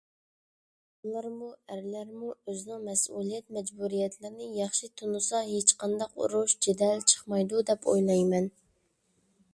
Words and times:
ئاياللارمۇ، 1.07 1.49
ئەرلەرمۇ 1.73 2.31
ئۆزىنىڭ 2.53 2.81
مەسئۇلىيەت، 2.87 3.53
مەجبۇرىيەتلىرىنى 3.59 4.49
ياخشى 4.61 4.91
تونۇسا 5.03 5.45
ھېچقانداق 5.53 6.19
ئۇرۇش-جېدەل 6.23 7.07
چىقمايدۇ 7.13 7.65
دەپ 7.71 7.91
ئويلايمەن. 7.93 8.53